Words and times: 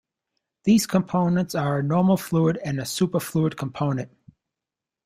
These 0.63 0.87
components 0.87 1.53
are 1.53 1.77
a 1.77 1.83
normal 1.83 2.17
fluid 2.17 2.57
and 2.65 2.79
a 2.79 2.85
superfluid 2.85 3.55
component. 3.55 4.09